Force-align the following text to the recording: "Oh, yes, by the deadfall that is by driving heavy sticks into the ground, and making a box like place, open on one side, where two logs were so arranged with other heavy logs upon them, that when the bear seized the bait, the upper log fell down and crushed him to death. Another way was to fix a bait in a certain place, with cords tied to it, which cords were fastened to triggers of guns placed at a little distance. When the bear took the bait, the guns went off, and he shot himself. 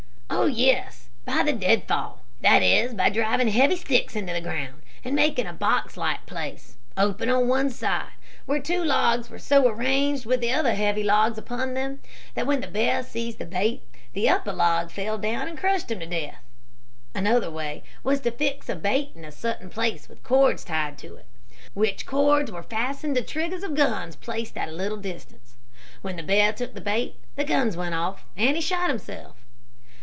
"Oh, 0.33 0.45
yes, 0.47 1.09
by 1.25 1.43
the 1.43 1.51
deadfall 1.53 2.23
that 2.39 2.63
is 2.63 2.93
by 2.93 3.09
driving 3.09 3.49
heavy 3.49 3.75
sticks 3.75 4.15
into 4.15 4.31
the 4.33 4.41
ground, 4.41 4.81
and 5.03 5.13
making 5.15 5.45
a 5.45 5.51
box 5.53 5.97
like 5.97 6.25
place, 6.25 6.77
open 6.97 7.29
on 7.29 7.47
one 7.49 7.69
side, 7.69 8.13
where 8.45 8.59
two 8.59 8.81
logs 8.83 9.29
were 9.29 9.37
so 9.37 9.67
arranged 9.67 10.25
with 10.25 10.43
other 10.43 10.73
heavy 10.73 11.03
logs 11.03 11.37
upon 11.37 11.73
them, 11.73 11.99
that 12.33 12.47
when 12.47 12.59
the 12.61 12.67
bear 12.67 13.03
seized 13.03 13.37
the 13.39 13.45
bait, 13.45 13.83
the 14.13 14.27
upper 14.29 14.51
log 14.53 14.89
fell 14.89 15.17
down 15.17 15.47
and 15.49 15.59
crushed 15.59 15.91
him 15.91 15.99
to 15.99 16.05
death. 16.07 16.41
Another 17.13 17.51
way 17.51 17.83
was 18.03 18.21
to 18.21 18.31
fix 18.31 18.67
a 18.69 18.75
bait 18.75 19.11
in 19.13 19.23
a 19.25 19.31
certain 19.33 19.69
place, 19.69 20.07
with 20.09 20.23
cords 20.23 20.63
tied 20.63 20.97
to 20.97 21.17
it, 21.17 21.27
which 21.73 22.05
cords 22.05 22.51
were 22.51 22.63
fastened 22.63 23.15
to 23.15 23.21
triggers 23.21 23.63
of 23.63 23.75
guns 23.75 24.15
placed 24.15 24.57
at 24.57 24.69
a 24.69 24.73
little 24.73 24.97
distance. 24.97 25.57
When 26.01 26.15
the 26.15 26.23
bear 26.23 26.51
took 26.53 26.73
the 26.73 26.81
bait, 26.81 27.17
the 27.35 27.43
guns 27.43 27.75
went 27.77 27.95
off, 27.95 28.25
and 28.37 28.55
he 28.55 28.61
shot 28.61 28.89
himself. 28.89 29.35